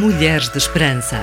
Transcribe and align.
Mulheres 0.00 0.48
de 0.48 0.58
Esperança. 0.58 1.20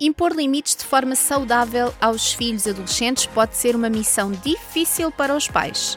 Impor 0.00 0.32
limites 0.32 0.74
de 0.74 0.82
forma 0.82 1.14
saudável 1.14 1.94
aos 2.00 2.32
filhos 2.32 2.66
adolescentes 2.66 3.26
pode 3.26 3.56
ser 3.56 3.76
uma 3.76 3.88
missão 3.88 4.32
difícil 4.32 5.12
para 5.12 5.36
os 5.36 5.46
pais, 5.46 5.96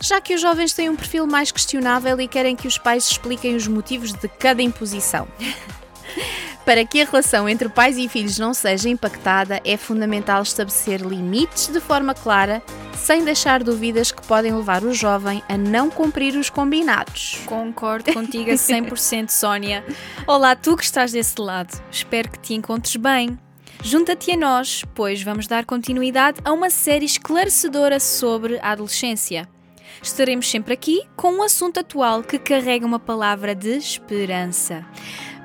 já 0.00 0.20
que 0.20 0.32
os 0.32 0.40
jovens 0.40 0.72
têm 0.72 0.88
um 0.88 0.94
perfil 0.94 1.26
mais 1.26 1.50
questionável 1.50 2.20
e 2.20 2.28
querem 2.28 2.54
que 2.54 2.68
os 2.68 2.78
pais 2.78 3.10
expliquem 3.10 3.56
os 3.56 3.66
motivos 3.66 4.12
de 4.12 4.28
cada 4.28 4.62
imposição. 4.62 5.26
Para 6.64 6.84
que 6.84 7.02
a 7.02 7.04
relação 7.04 7.46
entre 7.46 7.68
pais 7.68 7.98
e 7.98 8.08
filhos 8.08 8.38
não 8.38 8.54
seja 8.54 8.88
impactada, 8.88 9.60
é 9.64 9.76
fundamental 9.76 10.42
estabelecer 10.42 11.02
limites 11.02 11.68
de 11.68 11.78
forma 11.78 12.14
clara, 12.14 12.62
sem 12.96 13.22
deixar 13.22 13.62
dúvidas 13.62 14.10
que 14.10 14.26
podem 14.26 14.54
levar 14.54 14.82
o 14.82 14.94
jovem 14.94 15.42
a 15.46 15.58
não 15.58 15.90
cumprir 15.90 16.34
os 16.36 16.48
combinados. 16.48 17.38
Concordo 17.44 18.10
contigo 18.14 18.50
a 18.50 18.54
100%, 18.54 19.28
Sónia. 19.28 19.84
Olá, 20.26 20.56
tu 20.56 20.74
que 20.74 20.84
estás 20.84 21.12
desse 21.12 21.38
lado. 21.38 21.78
Espero 21.90 22.30
que 22.30 22.38
te 22.38 22.54
encontres 22.54 22.96
bem. 22.96 23.38
Junta-te 23.82 24.32
a 24.32 24.36
nós, 24.36 24.82
pois 24.94 25.22
vamos 25.22 25.46
dar 25.46 25.66
continuidade 25.66 26.40
a 26.42 26.52
uma 26.52 26.70
série 26.70 27.04
esclarecedora 27.04 28.00
sobre 28.00 28.58
a 28.60 28.70
adolescência. 28.70 29.46
Estaremos 30.02 30.50
sempre 30.50 30.72
aqui 30.72 31.02
com 31.14 31.32
um 31.32 31.42
assunto 31.42 31.80
atual 31.80 32.22
que 32.22 32.38
carrega 32.38 32.86
uma 32.86 32.98
palavra 32.98 33.54
de 33.54 33.76
esperança. 33.76 34.86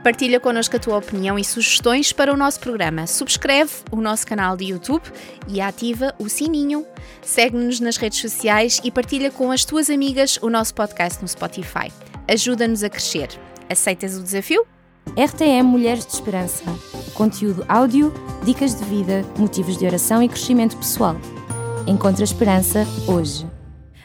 Partilha 0.04 0.40
connosco 0.40 0.78
a 0.78 0.80
tua 0.80 0.98
opinião 0.98 1.38
e 1.38 1.44
sugestões 1.44 2.14
para 2.14 2.34
o 2.34 2.38
nosso 2.38 2.60
programa. 2.60 3.06
Subscreve 3.06 3.72
o 3.92 3.98
nosso 3.98 4.26
canal 4.26 4.56
de 4.56 4.66
YouTube 4.66 5.04
e 5.48 5.60
ativa 5.60 6.16
o 6.18 6.30
sininho. 6.30 6.86
Segue-nos 7.22 7.82
nas 7.82 7.98
redes 7.98 8.20
sociais 8.20 8.80
e 8.84 8.92
partilha 8.92 9.30
com 9.30 9.52
as 9.52 9.66
tuas 9.66 9.90
amigas 9.90 10.40
o 10.42 10.50
nosso 10.50 10.74
podcast 10.74 11.22
no 11.22 11.28
Spotify. 11.28 11.92
Ajuda-nos 12.28 12.84
a 12.84 12.90
crescer. 12.90 13.28
Aceitas 13.70 14.18
o 14.18 14.24
desafio? 14.24 14.66
RTM 15.18 15.64
Mulheres 15.64 16.06
de 16.06 16.14
Esperança. 16.14 16.64
Conteúdo 17.14 17.66
áudio, 17.68 18.14
dicas 18.46 18.76
de 18.76 18.86
vida, 18.86 19.26
motivos 19.38 19.76
de 19.78 19.86
oração 19.86 20.24
e 20.24 20.30
crescimento 20.30 20.78
pessoal. 20.78 21.18
Encontra 21.86 22.24
esperança 22.24 22.86
hoje. 23.06 23.49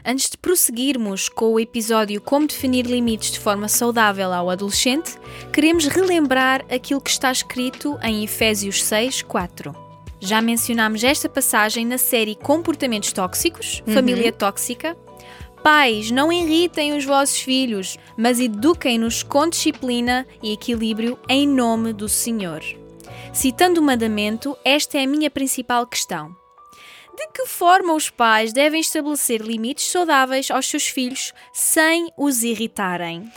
Antes 0.07 0.29
de 0.29 0.37
prosseguirmos 0.37 1.31
com 1.31 1.55
o 1.55 1.59
episódio 1.59 2.21
Como 2.21 2.47
definir 2.47 2.85
limites 2.85 3.31
de 3.31 3.41
forma 3.41 3.69
saudável 3.69 4.35
ao 4.35 4.51
adolescente, 4.51 5.19
queremos 5.51 5.87
relembrar 5.87 6.63
aquilo 6.71 7.01
que 7.01 7.09
está 7.09 7.33
escrito 7.33 7.99
em 8.03 8.23
Efésios 8.23 8.85
6, 8.85 9.23
4. 9.23 9.75
Já 10.21 10.43
mencionámos 10.43 11.03
esta 11.03 11.27
passagem 11.27 11.87
na 11.87 11.97
série 11.97 12.35
Comportamentos 12.35 13.13
Tóxicos, 13.13 13.83
uhum. 13.87 13.95
Família 13.95 14.31
Tóxica. 14.31 14.95
Pais, 15.63 16.11
não 16.11 16.31
irritem 16.31 16.95
os 16.95 17.07
vossos 17.07 17.39
filhos, 17.39 17.97
mas 18.15 18.39
eduquem-nos 18.39 19.23
com 19.23 19.49
disciplina 19.49 20.27
e 20.43 20.53
equilíbrio 20.53 21.19
em 21.27 21.49
nome 21.49 21.95
do 21.95 22.11
Senhor. 22.11 22.61
Citando 23.33 23.81
o 23.81 23.83
mandamento, 23.83 24.55
esta 24.63 24.99
é 24.99 25.05
a 25.05 25.09
minha 25.09 25.31
principal 25.31 25.87
questão. 25.87 26.44
De 27.17 27.29
que 27.29 27.47
forma 27.47 27.95
os 27.95 28.11
pais 28.11 28.53
devem 28.53 28.81
estabelecer 28.81 29.41
limites 29.41 29.85
saudáveis 29.91 30.51
aos 30.51 30.67
seus 30.67 30.87
filhos 30.89 31.33
sem 31.53 32.11
os 32.17 32.43
irritarem? 32.43 33.31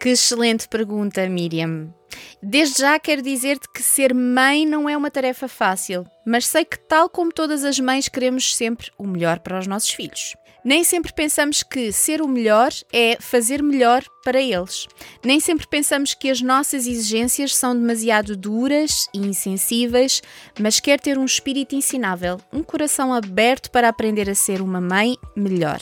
Que 0.00 0.10
excelente 0.10 0.68
pergunta, 0.68 1.28
Miriam. 1.28 1.94
Desde 2.42 2.82
já 2.82 2.98
quero 2.98 3.22
dizer-te 3.22 3.68
que 3.72 3.82
ser 3.82 4.14
mãe 4.14 4.66
não 4.66 4.88
é 4.88 4.96
uma 4.96 5.10
tarefa 5.10 5.48
fácil, 5.48 6.06
mas 6.26 6.46
sei 6.46 6.64
que, 6.64 6.78
tal 6.78 7.08
como 7.08 7.32
todas 7.32 7.64
as 7.64 7.78
mães, 7.78 8.08
queremos 8.08 8.54
sempre 8.56 8.90
o 8.98 9.06
melhor 9.06 9.40
para 9.40 9.58
os 9.58 9.66
nossos 9.66 9.90
filhos. 9.90 10.34
Nem 10.64 10.84
sempre 10.84 11.12
pensamos 11.12 11.62
que 11.62 11.90
ser 11.90 12.20
o 12.20 12.28
melhor 12.28 12.70
é 12.92 13.16
fazer 13.18 13.62
melhor 13.62 14.04
para 14.22 14.40
eles. 14.40 14.86
Nem 15.24 15.40
sempre 15.40 15.66
pensamos 15.66 16.12
que 16.12 16.30
as 16.30 16.42
nossas 16.42 16.86
exigências 16.86 17.56
são 17.56 17.74
demasiado 17.74 18.36
duras 18.36 19.08
e 19.14 19.18
insensíveis, 19.18 20.22
mas 20.58 20.78
quer 20.78 21.00
ter 21.00 21.18
um 21.18 21.24
espírito 21.24 21.74
ensinável, 21.74 22.38
um 22.52 22.62
coração 22.62 23.14
aberto 23.14 23.70
para 23.70 23.88
aprender 23.88 24.28
a 24.28 24.34
ser 24.34 24.60
uma 24.60 24.80
mãe 24.80 25.16
melhor. 25.34 25.80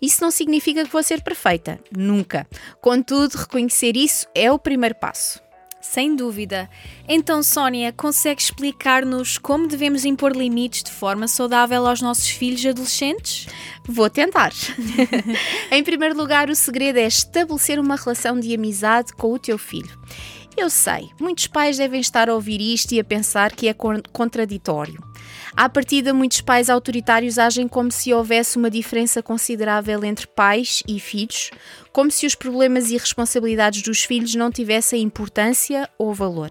Isso 0.00 0.22
não 0.22 0.30
significa 0.30 0.84
que 0.84 0.92
vou 0.92 1.02
ser 1.02 1.22
perfeita, 1.22 1.80
nunca. 1.90 2.46
Contudo, 2.80 3.34
reconhecer 3.34 3.96
isso 3.96 4.28
é 4.34 4.52
o 4.52 4.58
primeiro 4.58 4.94
passo. 4.94 5.42
Sem 5.82 6.14
dúvida. 6.14 6.70
Então, 7.08 7.42
Sónia, 7.42 7.92
consegue 7.92 8.40
explicar-nos 8.40 9.36
como 9.36 9.66
devemos 9.66 10.04
impor 10.04 10.30
limites 10.30 10.84
de 10.84 10.92
forma 10.92 11.26
saudável 11.26 11.84
aos 11.84 12.00
nossos 12.00 12.28
filhos 12.28 12.64
adolescentes? 12.64 13.48
Vou 13.84 14.08
tentar. 14.08 14.52
em 15.72 15.82
primeiro 15.82 16.16
lugar, 16.16 16.48
o 16.48 16.54
segredo 16.54 16.98
é 16.98 17.06
estabelecer 17.06 17.80
uma 17.80 17.96
relação 17.96 18.38
de 18.38 18.54
amizade 18.54 19.12
com 19.12 19.32
o 19.32 19.38
teu 19.40 19.58
filho. 19.58 19.90
Eu 20.56 20.68
sei, 20.68 21.10
muitos 21.18 21.46
pais 21.46 21.78
devem 21.78 22.00
estar 22.00 22.28
a 22.28 22.34
ouvir 22.34 22.60
isto 22.60 22.92
e 22.92 23.00
a 23.00 23.04
pensar 23.04 23.52
que 23.52 23.68
é 23.68 23.74
contraditório. 24.12 25.02
À 25.56 25.68
partida, 25.68 26.14
muitos 26.14 26.40
pais 26.40 26.70
autoritários 26.70 27.38
agem 27.38 27.66
como 27.66 27.90
se 27.90 28.12
houvesse 28.12 28.56
uma 28.56 28.70
diferença 28.70 29.22
considerável 29.22 30.04
entre 30.04 30.26
pais 30.26 30.82
e 30.86 31.00
filhos, 31.00 31.50
como 31.92 32.10
se 32.10 32.26
os 32.26 32.34
problemas 32.34 32.90
e 32.90 32.96
responsabilidades 32.96 33.82
dos 33.82 34.04
filhos 34.04 34.34
não 34.34 34.50
tivessem 34.50 35.02
importância 35.02 35.88
ou 35.98 36.14
valor. 36.14 36.50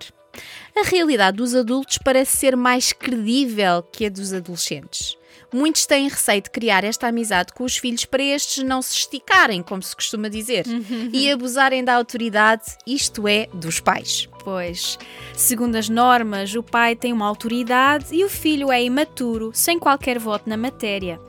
A 0.75 0.87
realidade 0.87 1.37
dos 1.37 1.53
adultos 1.55 1.97
parece 1.97 2.37
ser 2.37 2.55
mais 2.55 2.93
credível 2.93 3.83
que 3.83 4.05
a 4.05 4.09
dos 4.09 4.33
adolescentes. 4.33 5.17
Muitos 5.53 5.85
têm 5.85 6.07
receio 6.07 6.41
de 6.41 6.49
criar 6.49 6.83
esta 6.83 7.07
amizade 7.07 7.51
com 7.53 7.65
os 7.65 7.75
filhos 7.75 8.05
para 8.05 8.23
estes 8.23 8.63
não 8.63 8.81
se 8.81 8.95
esticarem, 8.95 9.61
como 9.61 9.83
se 9.83 9.93
costuma 9.93 10.29
dizer, 10.29 10.65
uhum. 10.65 11.09
e 11.11 11.29
abusarem 11.29 11.83
da 11.83 11.93
autoridade, 11.95 12.63
isto 12.87 13.27
é, 13.27 13.47
dos 13.53 13.79
pais. 13.79 14.29
Pois, 14.43 14.97
segundo 15.35 15.75
as 15.75 15.89
normas, 15.89 16.55
o 16.55 16.63
pai 16.63 16.95
tem 16.95 17.11
uma 17.11 17.27
autoridade 17.27 18.05
e 18.11 18.23
o 18.23 18.29
filho 18.29 18.71
é 18.71 18.81
imaturo, 18.81 19.51
sem 19.53 19.77
qualquer 19.77 20.17
voto 20.17 20.49
na 20.49 20.55
matéria. 20.55 21.19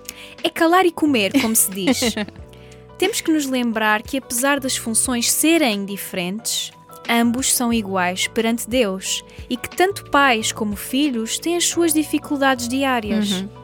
É 0.42 0.48
calar 0.48 0.86
e 0.86 0.92
comer, 0.92 1.32
como 1.40 1.56
se 1.56 1.70
diz. 1.70 2.00
Temos 2.96 3.20
que 3.20 3.32
nos 3.32 3.46
lembrar 3.46 4.02
que, 4.02 4.18
apesar 4.18 4.60
das 4.60 4.76
funções 4.76 5.30
serem 5.30 5.84
diferentes, 5.84 6.70
ambos 7.08 7.52
são 7.52 7.72
iguais 7.72 8.28
perante 8.28 8.68
Deus 8.68 9.24
e 9.50 9.56
que 9.56 9.68
tanto 9.68 10.08
pais 10.10 10.52
como 10.52 10.76
filhos 10.76 11.38
têm 11.38 11.56
as 11.56 11.64
suas 11.64 11.92
dificuldades 11.92 12.68
diárias. 12.68 13.32
Uhum. 13.32 13.61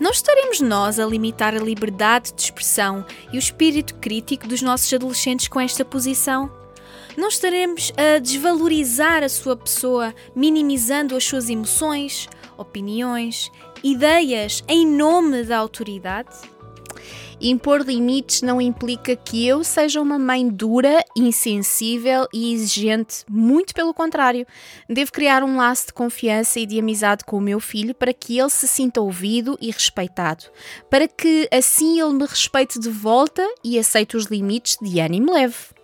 Não 0.00 0.12
estaremos 0.12 0.62
nós 0.62 0.98
a 0.98 1.04
limitar 1.04 1.54
a 1.54 1.58
liberdade 1.58 2.32
de 2.32 2.40
expressão 2.40 3.04
e 3.30 3.36
o 3.36 3.38
espírito 3.38 3.96
crítico 3.96 4.48
dos 4.48 4.62
nossos 4.62 4.90
adolescentes 4.94 5.46
com 5.46 5.60
esta 5.60 5.84
posição? 5.84 6.50
Não 7.18 7.28
estaremos 7.28 7.92
a 7.98 8.18
desvalorizar 8.18 9.22
a 9.22 9.28
sua 9.28 9.54
pessoa, 9.54 10.14
minimizando 10.34 11.14
as 11.14 11.24
suas 11.24 11.50
emoções, 11.50 12.30
opiniões, 12.56 13.52
ideias 13.84 14.64
em 14.66 14.86
nome 14.86 15.44
da 15.44 15.58
autoridade? 15.58 16.34
Impor 17.40 17.80
limites 17.80 18.42
não 18.42 18.60
implica 18.60 19.16
que 19.16 19.46
eu 19.46 19.64
seja 19.64 20.00
uma 20.00 20.18
mãe 20.18 20.46
dura, 20.46 21.02
insensível 21.16 22.26
e 22.34 22.52
exigente, 22.52 23.24
muito 23.28 23.72
pelo 23.72 23.94
contrário. 23.94 24.46
Devo 24.88 25.10
criar 25.10 25.42
um 25.42 25.56
laço 25.56 25.86
de 25.86 25.92
confiança 25.94 26.60
e 26.60 26.66
de 26.66 26.78
amizade 26.78 27.24
com 27.24 27.38
o 27.38 27.40
meu 27.40 27.58
filho 27.58 27.94
para 27.94 28.12
que 28.12 28.38
ele 28.38 28.50
se 28.50 28.68
sinta 28.68 29.00
ouvido 29.00 29.56
e 29.60 29.70
respeitado, 29.70 30.44
para 30.90 31.08
que 31.08 31.48
assim 31.50 32.00
ele 32.00 32.12
me 32.12 32.26
respeite 32.26 32.78
de 32.78 32.90
volta 32.90 33.42
e 33.64 33.78
aceite 33.78 34.16
os 34.16 34.26
limites 34.26 34.76
de 34.82 35.00
ânimo 35.00 35.32
leve. 35.32 35.79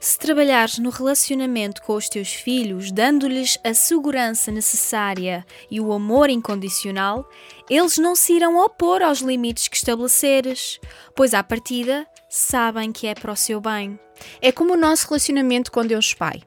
Se 0.00 0.18
trabalhares 0.18 0.78
no 0.78 0.88
relacionamento 0.88 1.82
com 1.82 1.94
os 1.94 2.08
teus 2.08 2.32
filhos, 2.32 2.90
dando-lhes 2.90 3.58
a 3.62 3.74
segurança 3.74 4.50
necessária 4.50 5.44
e 5.70 5.78
o 5.78 5.92
amor 5.92 6.30
incondicional, 6.30 7.28
eles 7.68 7.98
não 7.98 8.16
se 8.16 8.32
irão 8.32 8.56
opor 8.56 9.02
aos 9.02 9.18
limites 9.18 9.68
que 9.68 9.76
estabeleceres, 9.76 10.80
pois 11.14 11.34
à 11.34 11.44
partida 11.44 12.06
sabem 12.30 12.90
que 12.92 13.06
é 13.06 13.14
para 13.14 13.32
o 13.32 13.36
seu 13.36 13.60
bem. 13.60 14.00
É 14.40 14.50
como 14.50 14.72
o 14.72 14.76
nosso 14.76 15.06
relacionamento 15.06 15.70
com 15.70 15.84
Deus 15.84 16.14
Pai. 16.14 16.40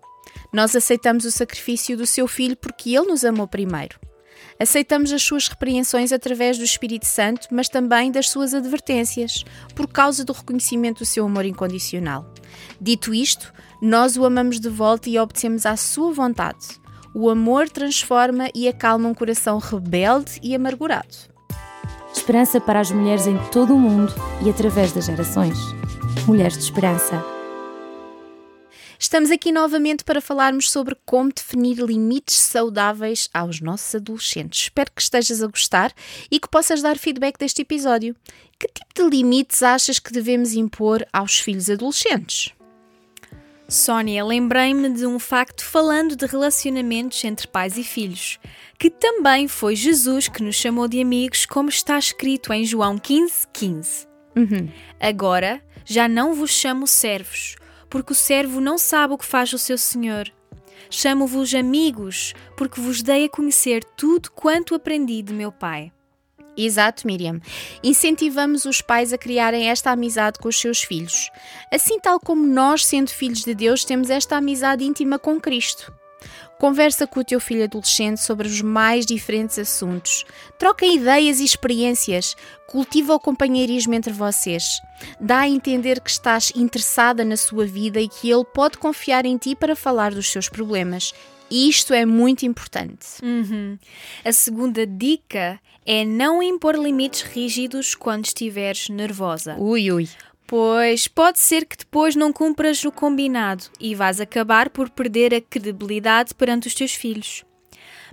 Nós 0.52 0.76
aceitamos 0.76 1.24
o 1.24 1.32
sacrifício 1.32 1.96
do 1.96 2.08
seu 2.08 2.28
filho 2.28 2.58
porque 2.58 2.96
ele 2.96 3.06
nos 3.06 3.24
amou 3.24 3.48
primeiro. 3.48 4.00
Aceitamos 4.60 5.12
as 5.12 5.22
suas 5.22 5.48
repreensões 5.48 6.12
através 6.12 6.58
do 6.58 6.64
Espírito 6.64 7.06
Santo, 7.06 7.48
mas 7.52 7.70
também 7.70 8.12
das 8.12 8.30
suas 8.30 8.54
advertências, 8.54 9.44
por 9.76 9.88
causa 9.88 10.24
do 10.24 10.34
reconhecimento 10.34 11.00
do 11.00 11.06
seu 11.06 11.26
amor 11.26 11.46
incondicional. 11.46 12.32
Dito 12.80 13.14
isto, 13.14 13.54
nós 13.82 14.16
o 14.16 14.26
amamos 14.26 14.60
de 14.60 14.70
volta 14.70 15.10
e 15.10 15.18
obedecemos 15.18 15.66
à 15.66 15.76
sua 15.76 16.12
vontade. 16.12 16.82
O 17.14 17.30
amor 17.30 17.70
transforma 17.70 18.50
e 18.56 18.68
acalma 18.68 19.10
um 19.10 19.14
coração 19.14 19.58
rebelde 19.58 20.40
e 20.42 20.56
amargurado. 20.56 21.16
Esperança 22.14 22.62
para 22.62 22.80
as 22.80 22.92
mulheres 22.92 23.28
em 23.28 23.38
todo 23.52 23.76
o 23.76 23.80
mundo 23.80 24.14
e 24.46 24.50
através 24.50 24.92
das 24.94 25.06
gerações. 25.06 25.58
Mulheres 26.26 26.58
de 26.58 26.64
Esperança. 26.64 27.33
Estamos 29.04 29.32
aqui 29.32 29.52
novamente 29.52 30.02
para 30.06 30.22
falarmos 30.22 30.72
sobre 30.72 30.96
como 31.06 31.30
definir 31.30 31.78
limites 31.80 32.38
saudáveis 32.38 33.28
aos 33.34 33.60
nossos 33.60 33.94
adolescentes. 33.96 34.62
Espero 34.62 34.90
que 34.96 35.02
estejas 35.02 35.44
a 35.44 35.48
gostar 35.48 35.94
e 36.32 36.40
que 36.40 36.48
possas 36.48 36.82
dar 36.82 36.98
feedback 36.98 37.38
deste 37.38 37.64
episódio. 37.64 38.16
Que 38.58 38.66
tipo 38.70 38.94
de 39.10 39.18
limites 39.18 39.62
achas 39.62 40.00
que 40.00 40.14
devemos 40.14 40.54
impor 40.54 41.06
aos 41.12 41.38
filhos 41.38 41.70
adolescentes? 41.70 42.54
Sónia, 43.68 44.24
lembrei-me 44.24 44.90
de 44.92 45.06
um 45.06 45.20
facto 45.20 45.66
falando 45.66 46.16
de 46.16 46.26
relacionamentos 46.26 47.22
entre 47.26 47.46
pais 47.46 47.78
e 47.78 47.84
filhos, 47.84 48.40
que 48.80 48.90
também 48.90 49.50
foi 49.50 49.76
Jesus 49.76 50.30
que 50.30 50.42
nos 50.42 50.56
chamou 50.56 50.88
de 50.88 51.02
amigos, 51.02 51.46
como 51.46 51.68
está 51.68 52.00
escrito 52.00 52.54
em 52.54 52.64
João 52.64 52.98
15, 52.98 53.48
15. 53.52 54.08
Uhum. 54.38 54.70
Agora 54.98 55.62
já 55.84 56.08
não 56.08 56.34
vos 56.34 56.52
chamo 56.52 56.88
servos, 56.88 57.58
porque 57.94 58.12
o 58.12 58.16
servo 58.16 58.60
não 58.60 58.76
sabe 58.76 59.14
o 59.14 59.18
que 59.20 59.24
faz 59.24 59.54
o 59.54 59.60
seu 59.60 59.78
senhor. 59.78 60.28
Chamo-vos 60.90 61.54
amigos, 61.54 62.34
porque 62.58 62.82
vos 62.82 63.04
dei 63.04 63.26
a 63.26 63.30
conhecer 63.30 63.84
tudo 63.96 64.32
quanto 64.32 64.74
aprendi 64.74 65.22
de 65.22 65.32
meu 65.32 65.52
pai. 65.52 65.92
Exato, 66.58 67.06
Miriam. 67.06 67.40
Incentivamos 67.84 68.66
os 68.66 68.82
pais 68.82 69.14
a 69.14 69.18
criarem 69.18 69.70
esta 69.70 69.92
amizade 69.92 70.40
com 70.40 70.48
os 70.48 70.60
seus 70.60 70.82
filhos. 70.82 71.30
Assim, 71.72 72.00
tal 72.00 72.20
como 72.20 72.48
nós, 72.48 72.84
sendo 72.84 73.12
filhos 73.12 73.44
de 73.44 73.54
Deus, 73.54 73.86
temos 73.86 74.10
esta 74.10 74.38
amizade 74.38 74.84
íntima 74.84 75.20
com 75.20 75.40
Cristo. 75.40 75.94
Conversa 76.64 77.06
com 77.06 77.20
o 77.20 77.26
teu 77.26 77.42
filho 77.42 77.66
adolescente 77.66 78.22
sobre 78.22 78.48
os 78.48 78.62
mais 78.62 79.06
diferentes 79.06 79.60
assuntos. 79.60 80.24
Troca 80.58 80.86
ideias 80.86 81.42
e 81.42 81.44
experiências. 81.44 82.38
Cultiva 82.68 83.14
o 83.14 83.20
companheirismo 83.20 83.94
entre 83.94 84.14
vocês. 84.14 84.80
Dá 85.20 85.40
a 85.40 85.50
entender 85.50 86.00
que 86.00 86.10
estás 86.10 86.54
interessada 86.56 87.26
na 87.26 87.36
sua 87.36 87.66
vida 87.66 88.00
e 88.00 88.08
que 88.08 88.32
ele 88.32 88.46
pode 88.46 88.78
confiar 88.78 89.26
em 89.26 89.36
ti 89.36 89.58
para 89.58 89.76
falar 89.76 90.14
dos 90.14 90.32
seus 90.32 90.48
problemas. 90.48 91.14
Isto 91.52 91.94
é 91.94 92.06
muito 92.06 92.46
importante. 92.46 93.08
Uhum. 93.22 93.78
A 94.24 94.32
segunda 94.32 94.88
dica 94.88 95.60
é 95.86 96.06
não 96.06 96.42
impor 96.42 96.76
limites 96.76 97.24
rígidos 97.24 97.94
quando 97.94 98.24
estiveres 98.24 98.88
nervosa. 98.88 99.58
Ui, 99.60 99.92
ui. 99.92 100.08
Pois 100.56 101.08
pode 101.08 101.40
ser 101.40 101.66
que 101.66 101.76
depois 101.76 102.16
não 102.16 102.32
cumpras 102.32 102.86
o 102.86 102.92
combinado 102.92 103.64
e 103.80 103.96
vais 103.96 104.22
acabar 104.22 104.70
por 104.70 104.88
perder 104.88 105.34
a 105.34 105.42
credibilidade 105.42 106.36
perante 106.36 106.68
os 106.68 106.76
teus 106.76 106.94
filhos. 106.94 107.44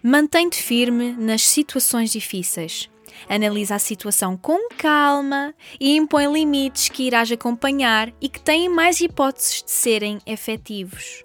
Mantém-te 0.02 0.56
firme 0.56 1.12
nas 1.18 1.42
situações 1.42 2.10
difíceis. 2.10 2.88
Analisa 3.28 3.74
a 3.74 3.78
situação 3.78 4.38
com 4.38 4.70
calma 4.70 5.54
e 5.78 5.94
impõe 5.94 6.32
limites 6.32 6.88
que 6.88 7.02
irás 7.02 7.30
acompanhar 7.30 8.10
e 8.22 8.26
que 8.26 8.40
têm 8.40 8.70
mais 8.70 9.02
hipóteses 9.02 9.62
de 9.62 9.70
serem 9.70 10.18
efetivos. 10.24 11.22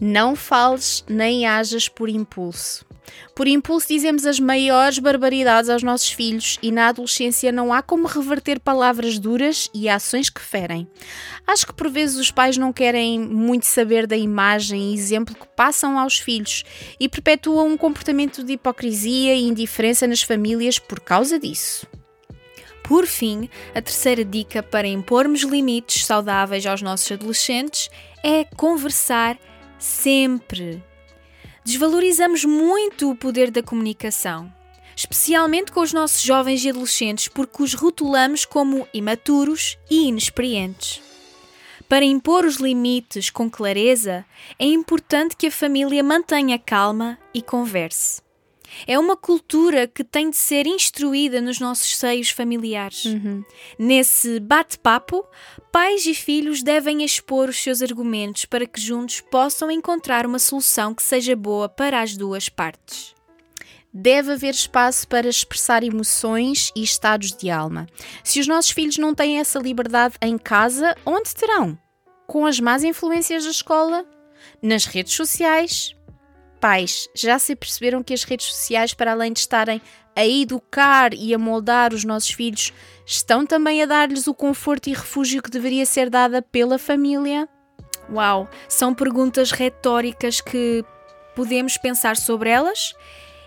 Não 0.00 0.36
fales 0.36 1.02
nem 1.08 1.46
hajas 1.46 1.88
por 1.88 2.08
impulso. 2.08 2.84
Por 3.34 3.46
impulso 3.46 3.88
dizemos 3.88 4.26
as 4.26 4.38
maiores 4.38 4.98
barbaridades 4.98 5.70
aos 5.70 5.82
nossos 5.82 6.10
filhos 6.10 6.58
e 6.62 6.70
na 6.70 6.88
adolescência 6.88 7.52
não 7.52 7.72
há 7.72 7.80
como 7.80 8.06
reverter 8.06 8.60
palavras 8.60 9.18
duras 9.18 9.70
e 9.72 9.88
ações 9.88 10.28
que 10.28 10.40
ferem. 10.40 10.86
Acho 11.46 11.66
que 11.66 11.72
por 11.72 11.88
vezes 11.88 12.16
os 12.16 12.30
pais 12.30 12.56
não 12.56 12.72
querem 12.72 13.18
muito 13.18 13.64
saber 13.64 14.06
da 14.06 14.16
imagem 14.16 14.90
e 14.90 14.94
exemplo 14.94 15.34
que 15.34 15.46
passam 15.56 15.98
aos 15.98 16.18
filhos 16.18 16.64
e 16.98 17.08
perpetuam 17.08 17.68
um 17.68 17.76
comportamento 17.76 18.42
de 18.42 18.54
hipocrisia 18.54 19.34
e 19.34 19.48
indiferença 19.48 20.06
nas 20.06 20.22
famílias 20.22 20.78
por 20.78 21.00
causa 21.00 21.38
disso. 21.38 21.86
Por 22.82 23.06
fim, 23.06 23.48
a 23.74 23.82
terceira 23.82 24.24
dica 24.24 24.62
para 24.62 24.86
impormos 24.86 25.42
limites 25.42 26.06
saudáveis 26.06 26.64
aos 26.66 26.82
nossos 26.82 27.10
adolescentes 27.10 27.90
é 28.22 28.44
conversar 28.44 29.36
sempre. 29.78 30.82
Desvalorizamos 31.64 32.44
muito 32.44 33.10
o 33.10 33.16
poder 33.16 33.50
da 33.50 33.62
comunicação, 33.62 34.52
especialmente 34.94 35.72
com 35.72 35.80
os 35.80 35.92
nossos 35.92 36.22
jovens 36.22 36.64
e 36.64 36.70
adolescentes, 36.70 37.28
porque 37.28 37.62
os 37.62 37.74
rotulamos 37.74 38.44
como 38.44 38.86
imaturos 38.94 39.76
e 39.90 40.08
inexperientes. 40.08 41.02
Para 41.88 42.04
impor 42.04 42.44
os 42.44 42.56
limites 42.56 43.30
com 43.30 43.48
clareza, 43.48 44.24
é 44.58 44.66
importante 44.66 45.36
que 45.36 45.46
a 45.46 45.52
família 45.52 46.02
mantenha 46.02 46.58
calma 46.58 47.16
e 47.32 47.40
converse. 47.40 48.25
É 48.86 48.98
uma 48.98 49.16
cultura 49.16 49.86
que 49.86 50.04
tem 50.04 50.30
de 50.30 50.36
ser 50.36 50.66
instruída 50.66 51.40
nos 51.40 51.60
nossos 51.60 51.96
seios 51.96 52.30
familiares. 52.30 53.04
Uhum. 53.04 53.44
Nesse 53.78 54.40
bate-papo, 54.40 55.24
pais 55.72 56.06
e 56.06 56.14
filhos 56.14 56.62
devem 56.62 57.04
expor 57.04 57.48
os 57.48 57.62
seus 57.62 57.82
argumentos 57.82 58.44
para 58.44 58.66
que 58.66 58.80
juntos 58.80 59.20
possam 59.20 59.70
encontrar 59.70 60.26
uma 60.26 60.38
solução 60.38 60.94
que 60.94 61.02
seja 61.02 61.36
boa 61.36 61.68
para 61.68 62.00
as 62.00 62.16
duas 62.16 62.48
partes. 62.48 63.14
Deve 63.98 64.32
haver 64.32 64.52
espaço 64.52 65.08
para 65.08 65.26
expressar 65.26 65.82
emoções 65.82 66.70
e 66.76 66.82
estados 66.82 67.32
de 67.32 67.48
alma. 67.48 67.86
Se 68.22 68.38
os 68.38 68.46
nossos 68.46 68.70
filhos 68.70 68.98
não 68.98 69.14
têm 69.14 69.38
essa 69.38 69.58
liberdade 69.58 70.16
em 70.20 70.36
casa, 70.36 70.94
onde 71.06 71.34
terão? 71.34 71.78
Com 72.26 72.44
as 72.44 72.60
más 72.60 72.84
influências 72.84 73.44
da 73.44 73.50
escola? 73.50 74.04
Nas 74.60 74.84
redes 74.84 75.14
sociais? 75.14 75.95
Pais, 76.66 77.08
já 77.14 77.38
se 77.38 77.54
perceberam 77.54 78.02
que 78.02 78.12
as 78.12 78.24
redes 78.24 78.46
sociais, 78.46 78.92
para 78.92 79.12
além 79.12 79.32
de 79.32 79.38
estarem 79.38 79.80
a 80.16 80.26
educar 80.26 81.14
e 81.14 81.32
a 81.32 81.38
moldar 81.38 81.94
os 81.94 82.02
nossos 82.02 82.30
filhos, 82.30 82.72
estão 83.06 83.46
também 83.46 83.84
a 83.84 83.86
dar-lhes 83.86 84.26
o 84.26 84.34
conforto 84.34 84.88
e 84.88 84.92
refúgio 84.92 85.40
que 85.40 85.48
deveria 85.48 85.86
ser 85.86 86.10
dada 86.10 86.42
pela 86.42 86.76
família? 86.76 87.48
Uau, 88.12 88.50
são 88.68 88.92
perguntas 88.92 89.52
retóricas 89.52 90.40
que 90.40 90.84
podemos 91.36 91.76
pensar 91.76 92.16
sobre 92.16 92.50
elas 92.50 92.96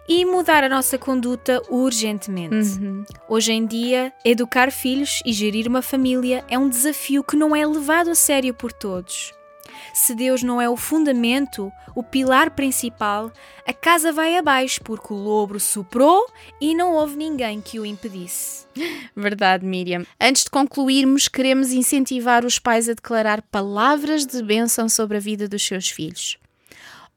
e 0.07 0.23
mudar 0.23 0.63
a 0.63 0.69
nossa 0.69 0.97
conduta 0.97 1.61
urgentemente. 1.69 2.79
Uhum. 2.79 3.03
Hoje 3.27 3.51
em 3.51 3.65
dia, 3.65 4.13
educar 4.23 4.71
filhos 4.71 5.19
e 5.25 5.33
gerir 5.33 5.67
uma 5.67 5.81
família 5.81 6.45
é 6.47 6.57
um 6.57 6.69
desafio 6.69 7.21
que 7.21 7.35
não 7.35 7.53
é 7.53 7.67
levado 7.67 8.11
a 8.11 8.15
sério 8.15 8.53
por 8.53 8.71
todos. 8.71 9.37
Se 9.93 10.15
Deus 10.15 10.43
não 10.43 10.61
é 10.61 10.69
o 10.69 10.77
fundamento, 10.77 11.71
o 11.95 12.03
pilar 12.03 12.51
principal, 12.51 13.31
a 13.65 13.73
casa 13.73 14.11
vai 14.11 14.37
abaixo 14.37 14.81
porque 14.83 15.13
o 15.13 15.17
lobo 15.17 15.59
soprou 15.59 16.25
e 16.61 16.75
não 16.75 16.93
houve 16.93 17.15
ninguém 17.15 17.61
que 17.61 17.79
o 17.79 17.85
impedisse. 17.85 18.65
Verdade, 19.15 19.65
Miriam. 19.65 20.05
Antes 20.19 20.43
de 20.43 20.49
concluirmos, 20.49 21.27
queremos 21.27 21.71
incentivar 21.71 22.45
os 22.45 22.59
pais 22.59 22.89
a 22.89 22.93
declarar 22.93 23.41
palavras 23.41 24.25
de 24.25 24.41
bênção 24.43 24.87
sobre 24.87 25.17
a 25.17 25.19
vida 25.19 25.47
dos 25.47 25.65
seus 25.65 25.89
filhos. 25.89 26.37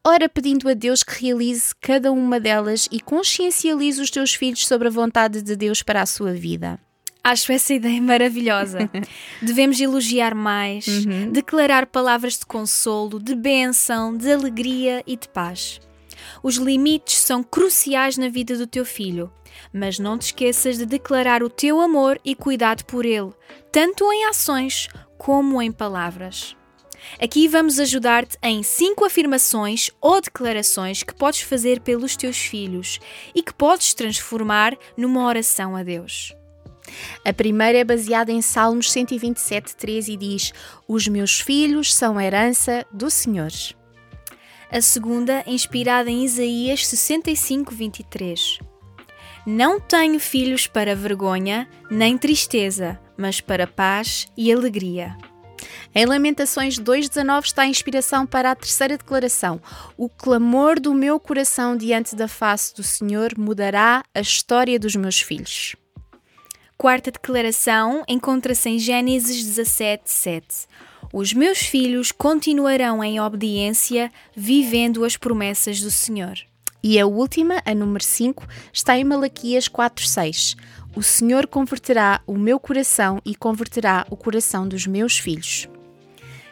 Ora 0.04 0.28
pedindo 0.28 0.68
a 0.68 0.74
Deus 0.74 1.04
que 1.04 1.26
realize 1.26 1.72
cada 1.80 2.10
uma 2.10 2.40
delas 2.40 2.88
e 2.90 2.98
consciencialize 2.98 4.00
os 4.00 4.10
teus 4.10 4.34
filhos 4.34 4.66
sobre 4.66 4.88
a 4.88 4.90
vontade 4.90 5.40
de 5.42 5.54
Deus 5.54 5.80
para 5.80 6.02
a 6.02 6.06
sua 6.06 6.32
vida. 6.32 6.80
Acho 7.24 7.52
essa 7.52 7.72
ideia 7.72 8.02
maravilhosa. 8.02 8.90
Devemos 9.40 9.80
elogiar 9.80 10.34
mais, 10.34 10.86
declarar 11.30 11.86
palavras 11.86 12.38
de 12.38 12.44
consolo, 12.44 13.20
de 13.20 13.34
bênção, 13.34 14.16
de 14.16 14.32
alegria 14.32 15.04
e 15.06 15.16
de 15.16 15.28
paz. 15.28 15.80
Os 16.42 16.56
limites 16.56 17.18
são 17.18 17.42
cruciais 17.42 18.16
na 18.16 18.28
vida 18.28 18.56
do 18.56 18.66
teu 18.66 18.84
filho, 18.84 19.32
mas 19.72 19.98
não 19.98 20.18
te 20.18 20.26
esqueças 20.26 20.78
de 20.78 20.86
declarar 20.86 21.42
o 21.42 21.50
teu 21.50 21.80
amor 21.80 22.20
e 22.24 22.34
cuidado 22.34 22.84
por 22.84 23.04
ele, 23.04 23.32
tanto 23.70 24.12
em 24.12 24.24
ações 24.24 24.88
como 25.16 25.62
em 25.62 25.70
palavras. 25.70 26.56
Aqui 27.20 27.48
vamos 27.48 27.78
ajudar-te 27.80 28.36
em 28.42 28.62
cinco 28.62 29.04
afirmações 29.04 29.90
ou 30.00 30.20
declarações 30.20 31.02
que 31.02 31.14
podes 31.14 31.42
fazer 31.42 31.80
pelos 31.80 32.16
teus 32.16 32.38
filhos 32.38 33.00
e 33.34 33.42
que 33.42 33.54
podes 33.54 33.94
transformar 33.94 34.76
numa 34.96 35.26
oração 35.26 35.76
a 35.76 35.82
Deus. 35.82 36.32
A 37.24 37.32
primeira 37.32 37.78
é 37.78 37.84
baseada 37.84 38.32
em 38.32 38.42
Salmos 38.42 38.90
127, 38.90 39.76
13 39.76 40.12
e 40.12 40.16
diz: 40.16 40.52
Os 40.86 41.08
meus 41.08 41.40
filhos 41.40 41.94
são 41.94 42.20
herança 42.20 42.86
do 42.92 43.10
Senhor. 43.10 43.52
A 44.70 44.80
segunda, 44.80 45.44
inspirada 45.46 46.10
em 46.10 46.24
Isaías 46.24 46.86
65, 46.86 47.74
23. 47.74 48.58
Não 49.44 49.80
tenho 49.80 50.18
filhos 50.20 50.66
para 50.66 50.96
vergonha, 50.96 51.68
nem 51.90 52.16
tristeza, 52.16 52.98
mas 53.16 53.40
para 53.40 53.66
paz 53.66 54.26
e 54.36 54.52
alegria. 54.52 55.16
Em 55.94 56.06
Lamentações 56.06 56.78
2,19 56.78 57.44
está 57.44 57.62
a 57.62 57.66
inspiração 57.66 58.26
para 58.26 58.50
a 58.50 58.54
terceira 58.54 58.96
declaração: 58.96 59.60
O 59.96 60.08
clamor 60.08 60.80
do 60.80 60.94
meu 60.94 61.20
coração 61.20 61.76
diante 61.76 62.16
da 62.16 62.26
face 62.26 62.74
do 62.74 62.82
Senhor 62.82 63.32
mudará 63.36 64.02
a 64.14 64.20
história 64.20 64.78
dos 64.78 64.96
meus 64.96 65.20
filhos. 65.20 65.76
Quarta 66.82 67.12
declaração 67.12 68.02
encontra-se 68.08 68.68
em 68.68 68.76
Gênesis 68.76 69.44
17, 69.44 70.02
7. 70.04 70.46
Os 71.12 71.32
meus 71.32 71.58
filhos 71.60 72.10
continuarão 72.10 73.04
em 73.04 73.20
obediência, 73.20 74.10
vivendo 74.34 75.04
as 75.04 75.16
promessas 75.16 75.80
do 75.80 75.92
Senhor. 75.92 76.34
E 76.82 76.98
a 76.98 77.06
última, 77.06 77.62
a 77.64 77.72
número 77.72 78.02
5, 78.02 78.44
está 78.72 78.98
em 78.98 79.04
Malaquias 79.04 79.68
4:6. 79.68 80.56
O 80.96 81.04
Senhor 81.04 81.46
converterá 81.46 82.20
o 82.26 82.36
meu 82.36 82.58
coração 82.58 83.22
e 83.24 83.36
converterá 83.36 84.04
o 84.10 84.16
coração 84.16 84.66
dos 84.66 84.84
meus 84.84 85.16
filhos. 85.16 85.68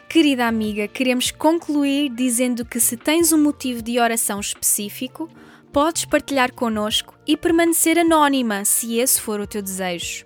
Querida 0.07 0.47
amiga, 0.47 0.87
queremos 0.87 1.29
concluir 1.29 2.09
dizendo 2.09 2.63
que 2.63 2.79
se 2.79 2.95
tens 2.95 3.33
um 3.33 3.43
motivo 3.43 3.81
de 3.81 3.99
oração 3.99 4.39
específico, 4.39 5.29
podes 5.71 6.05
partilhar 6.05 6.51
connosco 6.53 7.13
e 7.25 7.35
permanecer 7.37 7.97
anónima 7.97 8.65
se 8.65 8.97
esse 8.99 9.19
for 9.19 9.39
o 9.39 9.47
teu 9.47 9.61
desejo. 9.61 10.25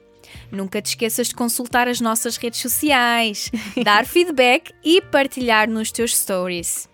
Nunca 0.52 0.82
te 0.82 0.88
esqueças 0.88 1.28
de 1.28 1.36
consultar 1.36 1.88
as 1.88 2.02
nossas 2.02 2.38
redes 2.38 2.60
sociais, 2.60 3.52
dar 3.84 4.06
feedback 4.06 4.74
e 4.84 5.02
partilhar 5.02 5.70
nos 5.70 5.92
teus 5.92 6.16
stories. 6.18 6.90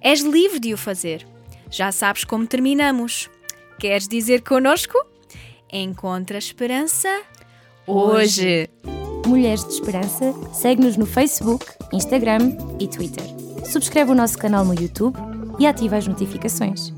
És 0.00 0.20
livre 0.20 0.58
de 0.58 0.72
o 0.72 0.78
fazer. 0.78 1.26
Já 1.70 1.92
sabes 1.92 2.24
como 2.24 2.46
terminamos. 2.46 3.28
Queres 3.78 4.08
dizer 4.08 4.42
connosco? 4.42 4.98
Encontra 5.72 6.38
esperança 6.38 7.08
hoje. 7.86 8.68
Mulheres 9.26 9.64
de 9.64 9.74
Esperança, 9.74 10.34
segue-nos 10.54 10.96
no 10.96 11.04
Facebook, 11.04 11.66
Instagram 11.92 12.56
e 12.80 12.88
Twitter. 12.88 13.24
Subscreve 13.70 14.12
o 14.12 14.14
nosso 14.14 14.38
canal 14.38 14.64
no 14.64 14.72
YouTube 14.72 15.18
e 15.58 15.66
ativa 15.66 15.96
as 15.96 16.06
notificações. 16.06 16.97